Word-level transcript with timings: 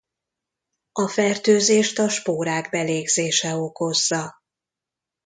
A 0.91 1.07
fertőzést 1.07 1.99
a 1.99 2.09
spórák 2.09 2.69
belégzése 2.69 3.55
okozza. 3.55 4.35